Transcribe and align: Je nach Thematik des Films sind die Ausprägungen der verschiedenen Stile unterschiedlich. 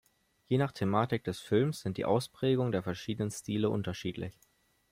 Je 0.47 0.57
nach 0.57 0.71
Thematik 0.71 1.23
des 1.25 1.39
Films 1.39 1.81
sind 1.81 1.95
die 1.97 2.05
Ausprägungen 2.05 2.71
der 2.71 2.81
verschiedenen 2.81 3.29
Stile 3.29 3.69
unterschiedlich. 3.69 4.35